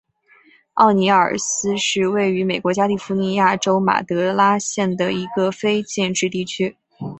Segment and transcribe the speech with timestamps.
[0.73, 6.75] 奥尼尔斯是位于美国加利福尼亚州马德拉县的一个非建制地区。